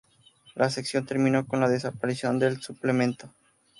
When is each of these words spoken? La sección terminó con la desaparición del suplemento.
La 0.55 0.71
sección 0.71 1.05
terminó 1.05 1.45
con 1.45 1.59
la 1.59 1.69
desaparición 1.69 2.39
del 2.39 2.59
suplemento. 2.59 3.29